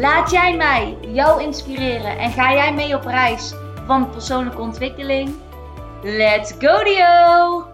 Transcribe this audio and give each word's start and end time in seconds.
Laat 0.00 0.30
jij 0.30 0.56
mij 0.56 0.98
jou 1.00 1.42
inspireren 1.42 2.18
en 2.18 2.30
ga 2.30 2.52
jij 2.52 2.74
mee 2.74 2.94
op 2.96 3.04
reis 3.04 3.54
van 3.86 4.10
persoonlijke 4.10 4.60
ontwikkeling? 4.60 5.34
Let's 6.02 6.52
go 6.58 6.84
Dio! 6.84 7.64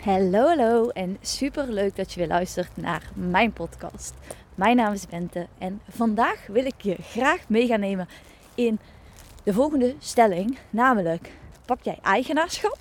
Hallo, 0.00 0.46
hallo 0.46 0.88
en 0.88 1.16
super 1.20 1.72
leuk 1.72 1.96
dat 1.96 2.12
je 2.12 2.18
weer 2.18 2.28
luistert 2.28 2.76
naar 2.76 3.10
mijn 3.14 3.52
podcast. 3.52 4.14
Mijn 4.54 4.76
naam 4.76 4.92
is 4.92 5.06
Bente 5.06 5.46
en 5.58 5.80
vandaag 5.88 6.46
wil 6.46 6.64
ik 6.64 6.80
je 6.82 6.96
graag 7.00 7.48
mee 7.48 7.66
gaan 7.66 7.80
nemen 7.80 8.08
in 8.54 8.78
de 9.42 9.52
volgende 9.52 9.94
stelling, 9.98 10.58
namelijk 10.70 11.32
pak 11.64 11.82
jij 11.82 11.98
eigenaarschap 12.02 12.78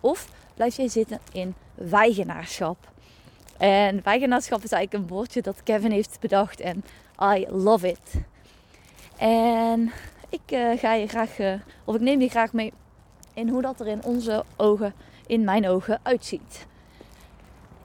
of 0.00 0.28
blijf 0.54 0.76
jij 0.76 0.88
zitten 0.88 1.20
in 1.32 1.54
weigenaarschap? 1.74 2.76
En 3.60 4.00
weigenaarschap 4.04 4.62
is 4.62 4.72
eigenlijk 4.72 5.04
een 5.04 5.16
woordje 5.16 5.42
dat 5.42 5.62
Kevin 5.62 5.90
heeft 5.90 6.16
bedacht 6.20 6.60
en 6.60 6.84
I 7.36 7.46
love 7.48 7.88
it. 7.88 8.14
En 9.16 9.92
ik 10.28 10.40
uh, 10.52 10.78
ga 10.78 10.94
je 10.94 11.06
graag, 11.06 11.38
uh, 11.38 11.52
of 11.84 11.94
ik 11.94 12.00
neem 12.00 12.20
je 12.20 12.28
graag 12.28 12.52
mee 12.52 12.72
in 13.34 13.48
hoe 13.48 13.62
dat 13.62 13.80
er 13.80 13.86
in 13.86 14.04
onze 14.04 14.44
ogen, 14.56 14.94
in 15.26 15.44
mijn 15.44 15.68
ogen, 15.68 16.00
uitziet. 16.02 16.66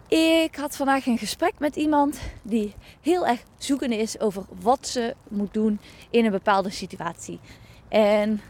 Ik 0.08 0.56
had 0.56 0.76
vandaag 0.76 1.06
een 1.06 1.18
gesprek 1.18 1.53
met 1.58 1.76
iemand 1.76 2.20
die 2.42 2.73
heel 3.02 3.28
erg 3.28 3.44
zoekende 3.58 3.98
is 3.98 4.20
over 4.20 4.44
wat 4.62 4.88
ze 4.88 5.16
moet 5.28 5.53
doen 5.53 5.80
in 6.09 6.26
een 6.26 6.31
bepaalde 6.31 6.70
situatie. 6.70 7.40
En 7.88 8.42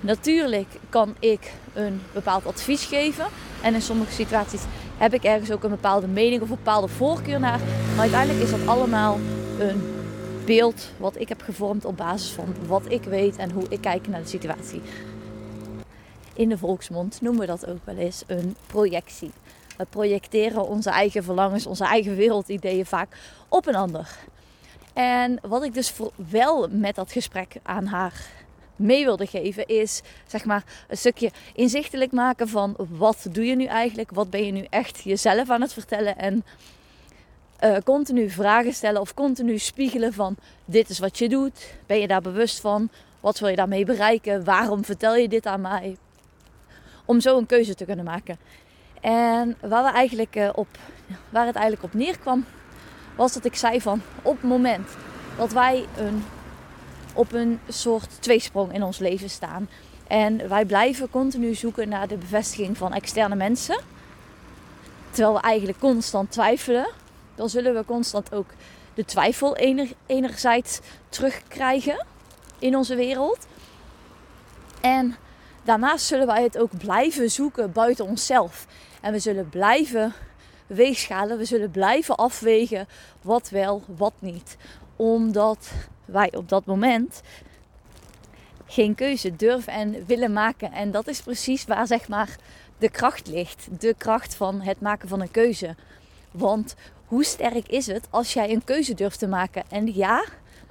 natuurlijk 0.00 0.68
kan 0.88 1.16
ik 1.18 1.52
een 1.74 2.02
bepaald 2.12 2.46
advies 2.46 2.84
geven. 2.84 3.26
En 3.62 3.74
in 3.74 3.82
sommige 3.82 4.12
situaties 4.12 4.62
heb 4.98 5.14
ik 5.14 5.24
ergens 5.24 5.50
ook 5.50 5.62
een 5.62 5.70
bepaalde 5.70 6.08
mening 6.08 6.42
of 6.42 6.50
een 6.50 6.56
bepaalde 6.56 6.88
voorkeur 6.88 7.40
naar. 7.40 7.58
Maar 7.90 8.00
uiteindelijk 8.00 8.44
is 8.44 8.50
dat 8.50 8.66
allemaal 8.66 9.18
een 9.58 9.96
beeld 10.44 10.90
wat 10.96 11.20
ik 11.20 11.28
heb 11.28 11.42
gevormd 11.42 11.84
op 11.84 11.96
basis 11.96 12.30
van 12.30 12.54
wat 12.66 12.82
ik 12.88 13.02
weet 13.02 13.36
en 13.36 13.50
hoe 13.50 13.64
ik 13.68 13.80
kijk 13.80 14.08
naar 14.08 14.22
de 14.22 14.28
situatie. 14.28 14.82
In 16.34 16.48
de 16.48 16.58
volksmond 16.58 17.20
noemen 17.20 17.40
we 17.40 17.46
dat 17.46 17.66
ook 17.66 17.84
wel 17.84 17.96
eens 17.96 18.22
een 18.26 18.56
projectie. 18.66 19.30
We 19.76 19.86
projecteren 19.90 20.68
onze 20.68 20.90
eigen 20.90 21.24
verlangens, 21.24 21.66
onze 21.66 21.84
eigen 21.84 22.16
wereldideeën 22.16 22.86
vaak 22.86 23.16
op 23.48 23.66
een 23.66 23.74
ander. 23.74 24.16
En 24.92 25.38
wat 25.42 25.64
ik 25.64 25.74
dus 25.74 25.94
wel 26.30 26.68
met 26.70 26.94
dat 26.94 27.12
gesprek 27.12 27.56
aan 27.62 27.86
haar 27.86 28.26
mee 28.78 29.04
wilde 29.04 29.26
geven, 29.26 29.66
is 29.66 30.02
zeg 30.26 30.44
maar 30.44 30.64
een 30.88 30.96
stukje 30.96 31.30
inzichtelijk 31.54 32.12
maken 32.12 32.48
van 32.48 32.76
wat 32.88 33.26
doe 33.32 33.46
je 33.46 33.56
nu 33.56 33.64
eigenlijk, 33.64 34.10
wat 34.10 34.30
ben 34.30 34.46
je 34.46 34.52
nu 34.52 34.66
echt 34.70 35.02
jezelf 35.02 35.50
aan 35.50 35.60
het 35.60 35.72
vertellen? 35.72 36.18
En 36.18 36.44
uh, 37.64 37.76
continu 37.84 38.30
vragen 38.30 38.72
stellen 38.72 39.00
of 39.00 39.14
continu 39.14 39.58
spiegelen 39.58 40.12
van 40.12 40.36
dit 40.64 40.88
is 40.88 40.98
wat 40.98 41.18
je 41.18 41.28
doet, 41.28 41.74
ben 41.86 41.98
je 41.98 42.06
daar 42.06 42.20
bewust 42.20 42.60
van, 42.60 42.88
wat 43.20 43.38
wil 43.38 43.48
je 43.48 43.56
daarmee 43.56 43.84
bereiken, 43.84 44.44
waarom 44.44 44.84
vertel 44.84 45.16
je 45.16 45.28
dit 45.28 45.46
aan 45.46 45.60
mij, 45.60 45.96
om 47.04 47.20
zo 47.20 47.38
een 47.38 47.46
keuze 47.46 47.74
te 47.74 47.84
kunnen 47.84 48.04
maken. 48.04 48.38
En 49.00 49.56
waar, 49.60 49.84
we 49.84 49.90
eigenlijk, 49.90 50.36
uh, 50.36 50.48
op, 50.54 50.68
waar 51.30 51.46
het 51.46 51.54
eigenlijk 51.54 51.84
op 51.84 52.00
neerkwam, 52.00 52.44
was 53.16 53.32
dat 53.32 53.44
ik 53.44 53.54
zei 53.54 53.80
van 53.80 54.02
op 54.22 54.34
het 54.34 54.50
moment 54.50 54.88
dat 55.36 55.52
wij 55.52 55.84
een 55.96 56.24
op 57.18 57.32
een 57.32 57.60
soort 57.68 58.22
tweesprong 58.22 58.72
in 58.72 58.82
ons 58.82 58.98
leven 58.98 59.30
staan. 59.30 59.68
En 60.06 60.48
wij 60.48 60.64
blijven 60.64 61.10
continu 61.10 61.54
zoeken 61.54 61.88
naar 61.88 62.08
de 62.08 62.16
bevestiging 62.16 62.76
van 62.76 62.92
externe 62.92 63.34
mensen. 63.34 63.80
Terwijl 65.10 65.34
we 65.34 65.40
eigenlijk 65.40 65.78
constant 65.78 66.30
twijfelen. 66.30 66.90
Dan 67.34 67.48
zullen 67.48 67.74
we 67.74 67.84
constant 67.84 68.34
ook 68.34 68.46
de 68.94 69.04
twijfel 69.04 69.56
ener, 69.56 69.88
enerzijds 70.06 70.80
terugkrijgen 71.08 72.06
in 72.58 72.76
onze 72.76 72.94
wereld. 72.94 73.46
En 74.80 75.16
daarnaast 75.64 76.06
zullen 76.06 76.26
wij 76.26 76.42
het 76.42 76.58
ook 76.58 76.78
blijven 76.78 77.30
zoeken 77.30 77.72
buiten 77.72 78.06
onszelf. 78.06 78.66
En 79.00 79.12
we 79.12 79.18
zullen 79.18 79.48
blijven 79.48 80.12
weegschalen. 80.66 81.38
We 81.38 81.44
zullen 81.44 81.70
blijven 81.70 82.16
afwegen 82.16 82.88
wat 83.22 83.48
wel, 83.50 83.82
wat 83.86 84.14
niet. 84.18 84.56
Omdat 84.96 85.70
wij 86.10 86.32
op 86.34 86.48
dat 86.48 86.64
moment 86.64 87.22
geen 88.66 88.94
keuze 88.94 89.36
durven 89.36 89.72
en 89.72 90.06
willen 90.06 90.32
maken. 90.32 90.72
En 90.72 90.90
dat 90.90 91.08
is 91.08 91.20
precies 91.20 91.64
waar 91.64 91.86
zeg 91.86 92.08
maar 92.08 92.36
de 92.78 92.90
kracht 92.90 93.26
ligt. 93.26 93.68
De 93.80 93.94
kracht 93.98 94.34
van 94.34 94.60
het 94.60 94.80
maken 94.80 95.08
van 95.08 95.20
een 95.20 95.30
keuze. 95.30 95.74
Want 96.30 96.74
hoe 97.06 97.24
sterk 97.24 97.68
is 97.68 97.86
het 97.86 98.06
als 98.10 98.32
jij 98.32 98.50
een 98.52 98.64
keuze 98.64 98.94
durft 98.94 99.18
te 99.18 99.26
maken? 99.26 99.62
En 99.68 99.94
ja, 99.94 100.24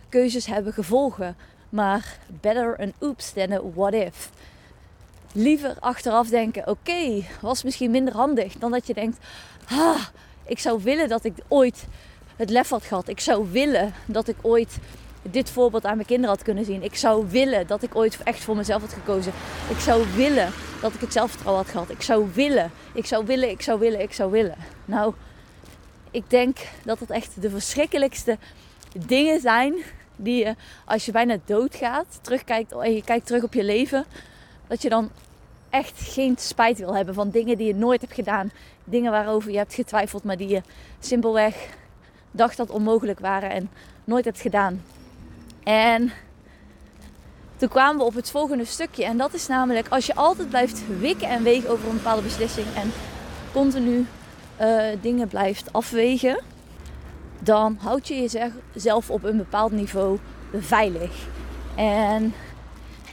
keuzes 0.10 0.46
hebben 0.46 0.74
gevolgen. 0.74 1.36
Maar 1.70 2.18
better 2.42 2.78
an 2.78 2.94
oops 3.00 3.32
than 3.32 3.52
a 3.52 3.62
what 3.74 3.94
if. 3.94 4.30
Liever 5.32 5.76
achteraf 5.80 6.28
denken: 6.28 6.68
oké, 6.68 7.24
was 7.42 7.64
misschien 7.64 7.92
minder 7.92 8.14
handig. 8.14 8.54
Dan 8.54 8.72
dat 8.72 8.88
je 8.88 8.94
denkt: 8.94 9.18
ah, 9.70 10.06
ik 10.46 10.60
zou 10.60 10.84
willen 10.84 11.10
dat 11.10 11.24
ik 11.24 11.34
ooit 11.48 11.86
het 12.36 12.50
lef 12.50 12.70
had 12.70 12.84
gehad. 12.84 13.08
Ik 13.08 13.20
zou 13.20 13.52
willen 13.52 13.94
dat 14.06 14.28
ik 14.28 14.36
ooit 14.42 14.78
dit 15.32 15.50
voorbeeld 15.50 15.86
aan 15.86 15.96
mijn 15.96 16.08
kinderen 16.08 16.36
had 16.36 16.44
kunnen 16.44 16.66
zien. 16.66 16.84
Ik 16.84 16.96
zou 16.96 17.26
willen 17.30 17.68
dat 17.68 17.84
ik 17.84 17.96
ooit 17.96 18.18
echt 18.24 18.44
voor 18.44 18.56
mezelf 18.56 18.82
had 18.82 18.94
gekozen. 18.94 19.34
Ik 19.70 19.80
zou 19.80 20.06
willen 20.16 20.52
dat 20.82 20.94
ik 20.94 21.02
het 21.02 21.14
zelfvertrouwen 21.14 21.64
had 21.64 21.72
gehad. 21.72 21.90
Ik 21.90 22.02
zou 22.02 22.28
willen, 22.34 22.72
ik 22.94 23.06
zou 23.06 23.26
willen, 23.26 23.50
ik 23.50 23.62
zou 23.62 23.80
willen, 23.80 24.02
ik 24.02 24.14
zou 24.14 24.32
willen. 24.32 24.56
Nou, 24.86 25.14
ik 26.12 26.30
denk 26.30 26.58
dat 26.84 27.00
het 27.00 27.10
echt 27.10 27.42
de 27.42 27.50
verschrikkelijkste 27.50 28.38
dingen 29.06 29.40
zijn 29.40 29.76
die 30.16 30.46
je 30.46 30.56
als 30.86 31.06
je 31.06 31.12
bijna 31.12 31.38
doodgaat, 31.46 32.20
terugkijkt 32.22 32.72
en 32.72 32.94
je 32.94 33.04
kijkt 33.04 33.26
terug 33.26 33.44
op 33.44 33.54
je 33.54 33.64
leven, 33.64 34.06
dat 34.68 34.82
je 34.82 34.90
dan 34.90 35.10
echt 35.70 36.02
geen 36.02 36.36
spijt 36.40 36.78
wil 36.78 36.96
hebben 36.96 37.14
van 37.14 37.30
dingen 37.30 37.58
die 37.58 37.68
je 37.68 37.76
nooit 37.76 38.02
hebt 38.02 38.14
gedaan. 38.14 38.52
Dingen 38.84 39.12
waarover 39.12 39.52
je 39.52 39.58
hebt 39.58 39.74
getwijfeld, 39.74 40.24
maar 40.24 40.38
die 40.38 40.48
je 40.48 40.62
simpelweg 41.00 41.70
dacht 42.32 42.58
dat 42.58 42.70
onmogelijk 42.70 43.20
waren 43.20 43.50
en 43.50 43.70
nooit 44.04 44.26
hebt 44.26 44.42
gedaan. 44.42 44.82
En 45.68 46.12
toen 47.56 47.70
kwamen 47.70 47.98
we 47.98 48.04
op 48.04 48.14
het 48.14 48.32
volgende 48.32 48.66
stukje. 48.66 49.06
En 49.06 49.18
dat 49.18 49.34
is 49.34 49.48
namelijk 49.48 49.88
als 49.88 50.06
je 50.06 50.16
altijd 50.16 50.50
blijft 50.50 50.82
wikken 51.00 51.30
en 51.30 51.44
wegen 51.44 51.70
over 51.70 51.90
een 51.90 51.96
bepaalde 51.96 52.22
beslissing. 52.22 52.68
En 52.76 52.92
continu 53.52 54.06
uh, 54.62 54.84
dingen 55.02 55.28
blijft 55.28 55.74
afwegen. 55.74 56.44
Dan 57.40 57.78
houd 57.80 58.08
je 58.08 58.30
jezelf 58.74 59.10
op 59.10 59.24
een 59.24 59.38
bepaald 59.38 59.72
niveau 59.72 60.20
veilig. 60.54 61.28
En 61.76 62.34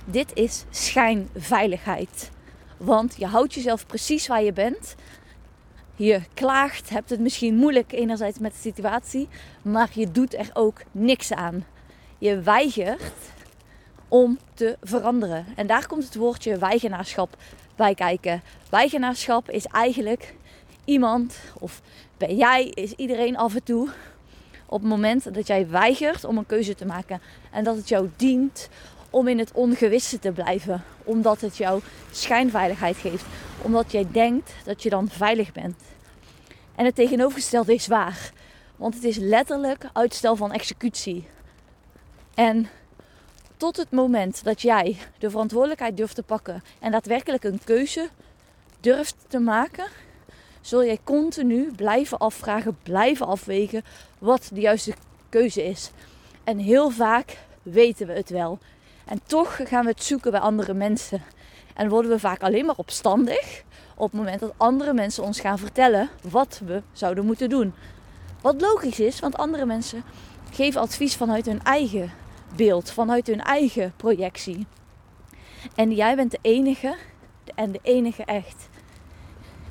dit 0.04 0.30
is 0.34 0.64
schijnveiligheid. 0.70 2.30
Want 2.76 3.14
je 3.18 3.26
houdt 3.26 3.54
jezelf 3.54 3.86
precies 3.86 4.26
waar 4.26 4.42
je 4.42 4.52
bent. 4.52 4.94
Je 5.96 6.20
klaagt, 6.34 6.90
hebt 6.90 7.10
het 7.10 7.20
misschien 7.20 7.54
moeilijk 7.54 7.92
enerzijds 7.92 8.38
met 8.38 8.52
de 8.52 8.58
situatie, 8.58 9.28
maar 9.62 9.88
je 9.92 10.10
doet 10.10 10.34
er 10.34 10.50
ook 10.52 10.80
niks 10.92 11.32
aan 11.32 11.64
je 12.24 12.40
weigert 12.40 13.12
om 14.08 14.38
te 14.54 14.76
veranderen. 14.82 15.46
En 15.56 15.66
daar 15.66 15.86
komt 15.86 16.04
het 16.04 16.14
woordje 16.14 16.58
weigenaarschap 16.58 17.36
bij 17.76 17.94
kijken. 17.94 18.42
Weigenaarschap 18.70 19.50
is 19.50 19.66
eigenlijk 19.66 20.34
iemand, 20.84 21.36
of 21.58 21.80
ben 22.16 22.36
jij, 22.36 22.64
is 22.64 22.92
iedereen 22.92 23.36
af 23.36 23.54
en 23.54 23.62
toe, 23.62 23.88
op 24.66 24.80
het 24.80 24.88
moment 24.88 25.34
dat 25.34 25.46
jij 25.46 25.68
weigert 25.68 26.24
om 26.24 26.38
een 26.38 26.46
keuze 26.46 26.74
te 26.74 26.86
maken. 26.86 27.20
En 27.50 27.64
dat 27.64 27.76
het 27.76 27.88
jou 27.88 28.10
dient 28.16 28.68
om 29.10 29.28
in 29.28 29.38
het 29.38 29.52
ongewisse 29.52 30.18
te 30.18 30.32
blijven. 30.32 30.84
Omdat 31.02 31.40
het 31.40 31.56
jou 31.56 31.80
schijnveiligheid 32.10 32.96
geeft. 32.96 33.24
Omdat 33.62 33.92
jij 33.92 34.06
denkt 34.12 34.52
dat 34.64 34.82
je 34.82 34.90
dan 34.90 35.08
veilig 35.08 35.52
bent. 35.52 35.80
En 36.74 36.84
het 36.84 36.94
tegenovergestelde 36.94 37.74
is 37.74 37.86
waar. 37.86 38.32
Want 38.76 38.94
het 38.94 39.04
is 39.04 39.16
letterlijk 39.16 39.88
uitstel 39.92 40.36
van 40.36 40.52
executie. 40.52 41.32
En 42.34 42.68
tot 43.56 43.76
het 43.76 43.90
moment 43.90 44.44
dat 44.44 44.62
jij 44.62 44.96
de 45.18 45.30
verantwoordelijkheid 45.30 45.96
durft 45.96 46.14
te 46.14 46.22
pakken 46.22 46.62
en 46.80 46.90
daadwerkelijk 46.90 47.44
een 47.44 47.60
keuze 47.64 48.08
durft 48.80 49.16
te 49.28 49.38
maken, 49.38 49.86
zul 50.60 50.84
jij 50.84 50.98
continu 51.04 51.72
blijven 51.76 52.18
afvragen, 52.18 52.78
blijven 52.82 53.26
afwegen 53.26 53.84
wat 54.18 54.50
de 54.52 54.60
juiste 54.60 54.94
keuze 55.28 55.64
is. 55.64 55.90
En 56.44 56.58
heel 56.58 56.90
vaak 56.90 57.38
weten 57.62 58.06
we 58.06 58.12
het 58.12 58.30
wel. 58.30 58.58
En 59.04 59.20
toch 59.26 59.60
gaan 59.64 59.84
we 59.84 59.90
het 59.90 60.04
zoeken 60.04 60.30
bij 60.30 60.40
andere 60.40 60.74
mensen. 60.74 61.22
En 61.74 61.88
worden 61.88 62.10
we 62.10 62.18
vaak 62.18 62.42
alleen 62.42 62.66
maar 62.66 62.76
opstandig 62.76 63.62
op 63.94 64.10
het 64.10 64.20
moment 64.20 64.40
dat 64.40 64.54
andere 64.56 64.92
mensen 64.92 65.24
ons 65.24 65.40
gaan 65.40 65.58
vertellen 65.58 66.10
wat 66.30 66.60
we 66.64 66.82
zouden 66.92 67.24
moeten 67.24 67.48
doen. 67.48 67.74
Wat 68.40 68.60
logisch 68.60 69.00
is, 69.00 69.20
want 69.20 69.36
andere 69.36 69.66
mensen 69.66 70.04
geven 70.52 70.80
advies 70.80 71.16
vanuit 71.16 71.46
hun 71.46 71.62
eigen 71.62 72.12
beeld, 72.56 72.90
vanuit 72.90 73.26
hun 73.26 73.40
eigen 73.40 73.92
projectie. 73.96 74.66
En 75.74 75.92
jij 75.92 76.16
bent 76.16 76.30
de 76.30 76.38
enige 76.42 76.96
en 77.54 77.72
de 77.72 77.80
enige 77.82 78.24
echt 78.24 78.68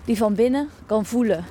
die 0.06 0.18
van 0.18 0.33
binnen 0.35 0.69
kan 0.85 1.06
voelen 1.06 1.45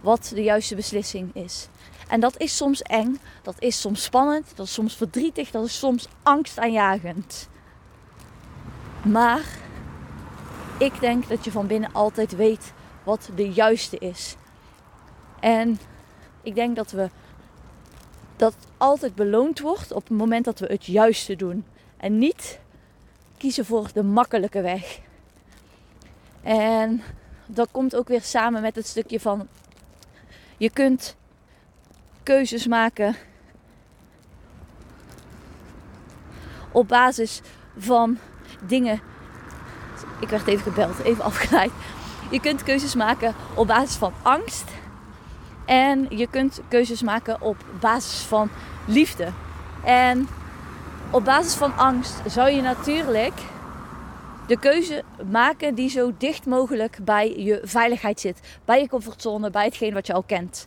wat 0.00 0.32
de 0.34 0.42
juiste 0.42 0.74
beslissing 0.74 1.34
is. 1.34 1.68
En 2.08 2.20
dat 2.20 2.40
is 2.40 2.56
soms 2.56 2.82
eng, 2.82 3.18
dat 3.42 3.54
is 3.58 3.80
soms 3.80 4.02
spannend, 4.02 4.52
dat 4.54 4.66
is 4.66 4.72
soms 4.72 4.96
verdrietig, 4.96 5.50
dat 5.50 5.64
is 5.64 5.78
soms 5.78 6.08
angstaanjagend. 6.22 7.48
Maar 9.04 9.44
ik 10.78 11.00
denk 11.00 11.28
dat 11.28 11.44
je 11.44 11.50
van 11.50 11.66
binnen 11.66 11.92
altijd 11.92 12.36
weet 12.36 12.72
wat 13.02 13.30
de 13.34 13.52
juiste 13.52 13.98
is. 13.98 14.36
En 15.40 15.78
ik 16.42 16.54
denk 16.54 16.76
dat 16.76 16.90
we 16.90 17.10
dat 18.36 18.54
altijd 18.76 19.14
beloond 19.14 19.60
wordt 19.60 19.92
op 19.92 20.08
het 20.08 20.18
moment 20.18 20.44
dat 20.44 20.58
we 20.58 20.66
het 20.66 20.84
juiste 20.84 21.36
doen. 21.36 21.64
En 21.96 22.18
niet 22.18 22.58
kiezen 23.36 23.64
voor 23.64 23.88
de 23.92 24.02
makkelijke 24.02 24.60
weg. 24.60 24.98
En 26.42 27.02
dat 27.46 27.68
komt 27.70 27.96
ook 27.96 28.08
weer 28.08 28.22
samen 28.22 28.62
met 28.62 28.76
het 28.76 28.86
stukje 28.86 29.20
van 29.20 29.48
je 30.56 30.70
kunt 30.70 31.16
keuzes 32.22 32.66
maken 32.66 33.16
op 36.72 36.88
basis 36.88 37.40
van 37.76 38.18
dingen. 38.66 39.00
Ik 40.20 40.28
werd 40.28 40.46
even 40.46 40.72
gebeld, 40.72 40.98
even 40.98 41.24
afgeleid. 41.24 41.72
Je 42.30 42.40
kunt 42.40 42.62
keuzes 42.62 42.94
maken 42.94 43.34
op 43.54 43.66
basis 43.66 43.96
van 43.96 44.12
angst. 44.22 44.64
En 45.66 46.06
je 46.10 46.26
kunt 46.26 46.60
keuzes 46.68 47.02
maken 47.02 47.40
op 47.40 47.56
basis 47.80 48.20
van 48.20 48.50
liefde. 48.86 49.28
En 49.84 50.28
op 51.10 51.24
basis 51.24 51.54
van 51.54 51.76
angst 51.76 52.14
zou 52.26 52.50
je 52.50 52.60
natuurlijk 52.60 53.34
de 54.46 54.58
keuze 54.58 55.02
maken 55.30 55.74
die 55.74 55.88
zo 55.88 56.12
dicht 56.18 56.46
mogelijk 56.46 56.98
bij 57.02 57.38
je 57.38 57.60
veiligheid 57.62 58.20
zit. 58.20 58.40
Bij 58.64 58.80
je 58.80 58.88
comfortzone, 58.88 59.50
bij 59.50 59.64
hetgeen 59.64 59.94
wat 59.94 60.06
je 60.06 60.12
al 60.12 60.22
kent. 60.22 60.66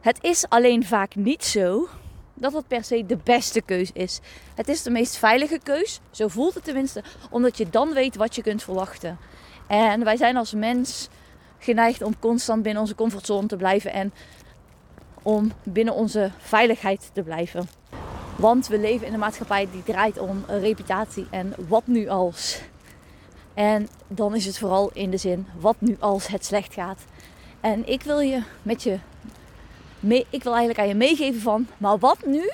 Het 0.00 0.18
is 0.20 0.48
alleen 0.48 0.84
vaak 0.84 1.14
niet 1.14 1.44
zo 1.44 1.88
dat 2.34 2.52
het 2.52 2.68
per 2.68 2.84
se 2.84 3.06
de 3.06 3.18
beste 3.24 3.60
keus 3.60 3.92
is. 3.92 4.20
Het 4.54 4.68
is 4.68 4.82
de 4.82 4.90
meest 4.90 5.16
veilige 5.16 5.60
keus, 5.62 6.00
zo 6.10 6.28
voelt 6.28 6.54
het 6.54 6.64
tenminste, 6.64 7.02
omdat 7.30 7.56
je 7.56 7.70
dan 7.70 7.92
weet 7.92 8.16
wat 8.16 8.34
je 8.34 8.42
kunt 8.42 8.62
verwachten. 8.62 9.18
En 9.66 10.04
wij 10.04 10.16
zijn 10.16 10.36
als 10.36 10.52
mens 10.52 11.08
geneigd 11.58 12.02
om 12.02 12.18
constant 12.18 12.62
binnen 12.62 12.82
onze 12.82 12.94
comfortzone 12.94 13.46
te 13.46 13.56
blijven 13.56 13.92
en 13.92 14.12
om 15.22 15.52
binnen 15.62 15.94
onze 15.94 16.30
veiligheid 16.38 17.10
te 17.12 17.22
blijven. 17.22 17.68
Want 18.36 18.66
we 18.66 18.78
leven 18.78 19.06
in 19.06 19.12
een 19.12 19.18
maatschappij 19.18 19.68
die 19.72 19.82
draait 19.82 20.18
om 20.18 20.44
reputatie 20.46 21.26
en 21.30 21.54
wat 21.68 21.86
nu 21.86 22.08
als. 22.08 22.60
En 23.54 23.88
dan 24.08 24.34
is 24.34 24.44
het 24.44 24.58
vooral 24.58 24.90
in 24.92 25.10
de 25.10 25.16
zin 25.16 25.46
wat 25.60 25.76
nu 25.78 25.96
als 25.98 26.26
het 26.26 26.44
slecht 26.44 26.74
gaat. 26.74 27.04
En 27.60 27.88
ik 27.88 28.02
wil 28.02 28.20
je 28.20 28.42
met 28.62 28.82
je 28.82 28.98
ik 30.30 30.42
wil 30.42 30.52
eigenlijk 30.52 30.78
aan 30.78 30.88
je 30.88 30.94
meegeven 30.94 31.40
van, 31.40 31.66
maar 31.78 31.98
wat 31.98 32.26
nu 32.26 32.50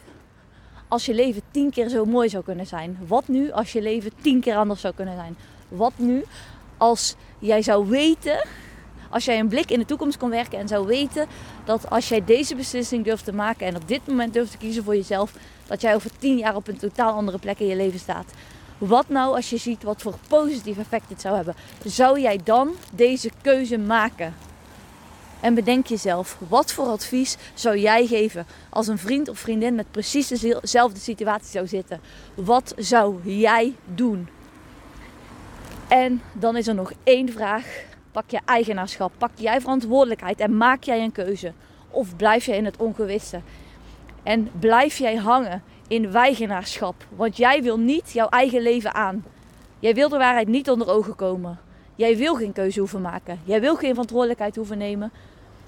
als 0.89 1.07
je 1.07 1.15
leven 1.15 1.43
tien 1.50 1.71
keer 1.71 1.89
zo 1.89 2.05
mooi 2.05 2.29
zou 2.29 2.45
kunnen 2.45 2.67
zijn? 2.67 2.99
Wat 3.07 3.29
nu 3.29 3.50
als 3.50 3.73
je 3.73 3.83
leven 3.83 4.11
tien 4.21 4.41
keer 4.41 4.57
anders 4.57 4.81
zou 4.81 4.95
kunnen 4.95 5.15
zijn? 5.15 5.37
Wat 5.69 5.93
nu 5.97 6.25
als 6.77 7.15
jij 7.39 7.62
zou 7.62 7.89
weten, 7.89 8.47
als 9.14 9.25
jij 9.25 9.38
een 9.38 9.49
blik 9.49 9.70
in 9.70 9.78
de 9.78 9.84
toekomst 9.84 10.19
kon 10.19 10.31
werken 10.31 10.58
en 10.58 10.69
zou 10.69 10.87
weten 10.87 11.26
dat 11.64 11.90
als 11.90 12.08
jij 12.08 12.25
deze 12.25 12.55
beslissing 12.55 13.05
durft 13.05 13.25
te 13.25 13.32
maken 13.32 13.66
en 13.66 13.76
op 13.76 13.88
dit 13.88 14.06
moment 14.06 14.32
durft 14.32 14.50
te 14.50 14.56
kiezen 14.56 14.84
voor 14.84 14.96
jezelf, 14.96 15.32
dat 15.66 15.81
jij 15.81 15.94
over 15.94 16.11
tien 16.19 16.38
jaar 16.38 16.56
op 16.56 16.69
een 16.69 16.76
totaal 16.76 17.12
andere 17.12 17.38
plek 17.38 17.58
in 17.58 17.66
je 17.66 17.76
leven 17.76 17.99
staat. 17.99 18.32
Wat 18.78 19.08
nou 19.08 19.34
als 19.37 19.50
je 19.50 19.56
ziet 19.56 19.82
wat 19.82 20.02
voor 20.02 20.14
positief 20.28 20.78
effect 20.78 21.08
dit 21.08 21.20
zou 21.20 21.37
hebben? 21.37 21.55
Zou 21.84 22.20
jij 22.20 22.40
dan 22.44 22.75
deze 22.93 23.31
keuze 23.43 23.78
maken? 23.78 24.34
En 25.40 25.55
bedenk 25.55 25.87
jezelf, 25.87 26.38
wat 26.49 26.72
voor 26.72 26.87
advies 26.87 27.37
zou 27.55 27.78
jij 27.78 28.06
geven 28.06 28.46
als 28.70 28.87
een 28.87 28.99
vriend 28.99 29.28
of 29.28 29.38
vriendin 29.38 29.75
met 29.75 29.90
precies 29.90 30.28
dezelfde 30.28 31.00
situatie 31.00 31.50
zou 31.50 31.66
zitten? 31.66 32.00
Wat 32.34 32.75
zou 32.76 33.16
jij 33.22 33.75
doen? 33.84 34.28
En 35.88 36.22
dan 36.32 36.56
is 36.56 36.66
er 36.66 36.75
nog 36.75 36.93
één 37.05 37.32
vraag. 37.32 37.93
Pak 38.14 38.31
je 38.31 38.40
eigenaarschap, 38.44 39.12
pak 39.19 39.31
jij 39.34 39.61
verantwoordelijkheid 39.61 40.40
en 40.40 40.56
maak 40.56 40.82
jij 40.82 41.02
een 41.02 41.12
keuze? 41.12 41.52
Of 41.90 42.16
blijf 42.16 42.46
jij 42.46 42.56
in 42.56 42.64
het 42.64 42.76
ongewisse? 42.76 43.40
En 44.22 44.50
blijf 44.58 44.99
jij 44.99 45.16
hangen 45.16 45.62
in 45.88 46.12
weigenaarschap? 46.12 46.94
Want 47.16 47.37
jij 47.37 47.62
wil 47.62 47.78
niet 47.78 48.12
jouw 48.12 48.28
eigen 48.28 48.62
leven 48.62 48.94
aan. 48.94 49.25
Jij 49.78 49.94
wil 49.94 50.08
de 50.08 50.19
waarheid 50.19 50.49
niet 50.49 50.70
onder 50.70 50.88
ogen 50.88 51.14
komen. 51.14 51.58
Jij 51.94 52.16
wil 52.16 52.34
geen 52.34 52.52
keuze 52.52 52.78
hoeven 52.78 53.00
maken. 53.00 53.40
Jij 53.44 53.61
wil 53.61 53.76
geen 53.76 53.90
verantwoordelijkheid 53.90 54.56
hoeven 54.56 54.78
nemen. 54.78 55.12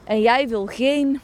En 0.04 0.20
jij 0.20 0.48
wil 0.48 0.66
geen, 0.66 1.20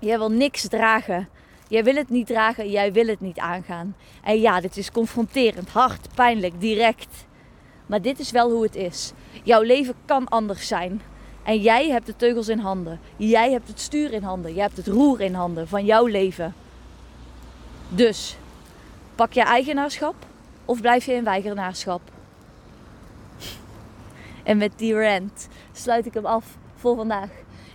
jij 0.00 0.18
wil 0.18 0.30
niks 0.30 0.68
dragen. 0.68 1.28
Jij 1.68 1.84
wil 1.84 1.94
het 1.94 2.08
niet 2.08 2.26
dragen, 2.26 2.70
jij 2.70 2.92
wil 2.92 3.06
het 3.06 3.20
niet 3.20 3.38
aangaan. 3.38 3.96
En 4.22 4.40
ja, 4.40 4.60
dit 4.60 4.76
is 4.76 4.90
confronterend, 4.90 5.68
hard, 5.68 6.08
pijnlijk, 6.14 6.60
direct. 6.60 7.26
Maar 7.86 8.02
dit 8.02 8.18
is 8.18 8.30
wel 8.30 8.50
hoe 8.50 8.62
het 8.62 8.76
is. 8.76 9.12
Jouw 9.42 9.62
leven 9.62 9.94
kan 10.04 10.28
anders 10.28 10.66
zijn. 10.66 11.02
En 11.42 11.60
jij 11.60 11.90
hebt 11.90 12.06
de 12.06 12.16
teugels 12.16 12.48
in 12.48 12.58
handen. 12.58 13.00
Jij 13.16 13.52
hebt 13.52 13.68
het 13.68 13.80
stuur 13.80 14.12
in 14.12 14.22
handen. 14.22 14.54
Jij 14.54 14.62
hebt 14.62 14.76
het 14.76 14.86
roer 14.86 15.20
in 15.20 15.34
handen 15.34 15.68
van 15.68 15.84
jouw 15.84 16.06
leven. 16.06 16.54
Dus, 17.88 18.36
pak 19.14 19.32
je 19.32 19.42
eigenaarschap 19.42 20.14
of 20.64 20.80
blijf 20.80 21.04
je 21.04 21.12
in 21.12 21.24
weigernaarschap? 21.24 22.00
En 24.42 24.56
met 24.56 24.72
die 24.76 24.94
rant 24.94 25.48
sluit 25.72 26.06
ik 26.06 26.14
hem 26.14 26.26
af 26.26 26.44
voor 26.76 26.96
vandaag. 26.96 27.30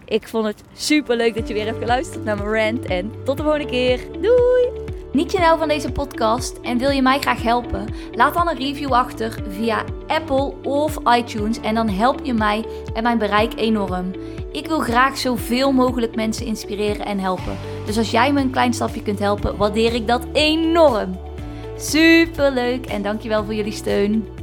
Ik 0.05 0.27
vond 0.27 0.45
het 0.45 0.63
super 0.73 1.15
leuk 1.15 1.35
dat 1.35 1.47
je 1.47 1.53
weer 1.53 1.65
hebt 1.65 1.79
geluisterd 1.79 2.23
naar 2.23 2.37
mijn 2.37 2.63
rant. 2.63 2.85
En 2.85 3.11
tot 3.23 3.37
de 3.37 3.43
volgende 3.43 3.69
keer. 3.69 3.99
Doei! 4.21 4.78
Niet 5.11 5.31
je 5.31 5.39
nou 5.39 5.57
van 5.57 5.67
deze 5.67 5.91
podcast 5.91 6.57
en 6.61 6.77
wil 6.77 6.89
je 6.89 7.01
mij 7.01 7.19
graag 7.19 7.41
helpen? 7.41 7.85
Laat 8.11 8.33
dan 8.33 8.47
een 8.47 8.57
review 8.57 8.91
achter 8.91 9.43
via 9.49 9.83
Apple 10.07 10.53
of 10.63 10.97
iTunes 11.15 11.59
en 11.59 11.75
dan 11.75 11.89
help 11.89 12.19
je 12.25 12.33
mij 12.33 12.65
en 12.93 13.03
mijn 13.03 13.17
bereik 13.17 13.53
enorm. 13.55 14.11
Ik 14.51 14.67
wil 14.67 14.79
graag 14.79 15.17
zoveel 15.17 15.71
mogelijk 15.71 16.15
mensen 16.15 16.45
inspireren 16.45 17.05
en 17.05 17.19
helpen. 17.19 17.57
Dus 17.85 17.97
als 17.97 18.11
jij 18.11 18.33
me 18.33 18.41
een 18.41 18.51
klein 18.51 18.73
stapje 18.73 19.01
kunt 19.01 19.19
helpen, 19.19 19.57
waardeer 19.57 19.93
ik 19.93 20.07
dat 20.07 20.25
enorm. 20.33 21.19
Super 21.77 22.51
leuk 22.51 22.85
en 22.85 23.01
dankjewel 23.01 23.43
voor 23.43 23.53
jullie 23.53 23.71
steun. 23.71 24.38